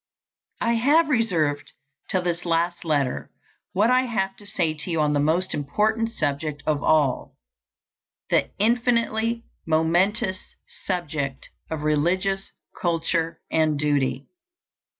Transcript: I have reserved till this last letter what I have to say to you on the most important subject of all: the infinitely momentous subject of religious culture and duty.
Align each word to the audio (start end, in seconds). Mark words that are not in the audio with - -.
I 0.61 0.73
have 0.73 1.09
reserved 1.09 1.73
till 2.09 2.23
this 2.23 2.43
last 2.43 2.83
letter 2.83 3.29
what 3.71 3.91
I 3.91 4.05
have 4.07 4.35
to 4.37 4.47
say 4.47 4.73
to 4.73 4.89
you 4.89 4.99
on 4.99 5.13
the 5.13 5.19
most 5.19 5.53
important 5.53 6.09
subject 6.11 6.63
of 6.65 6.81
all: 6.81 7.35
the 8.31 8.49
infinitely 8.57 9.43
momentous 9.67 10.55
subject 10.85 11.49
of 11.69 11.83
religious 11.83 12.51
culture 12.75 13.41
and 13.51 13.77
duty. 13.77 14.25